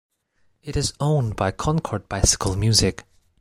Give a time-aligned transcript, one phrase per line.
[0.63, 3.03] It is owned by Concord Bicycle Music.